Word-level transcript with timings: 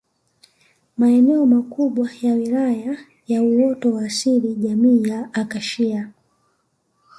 Maeneo 0.97 1.45
makubwa 1.45 2.09
ya 2.21 2.33
Wilaya 2.33 2.97
ya 3.27 3.43
uoto 3.43 3.93
wa 3.93 4.05
asili 4.05 4.55
jamii 4.55 5.09
ya 5.09 5.33
Akashia 5.33 6.11